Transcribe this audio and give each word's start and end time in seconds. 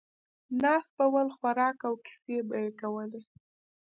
ناست 0.61 0.91
به 0.97 1.05
ول، 1.13 1.29
خوراک 1.37 1.79
او 1.87 1.93
کیسې 2.05 2.37
به 2.47 2.55
یې 2.63 2.69
کولې. 2.79 3.21